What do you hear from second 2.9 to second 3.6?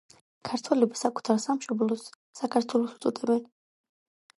უწოდებენ.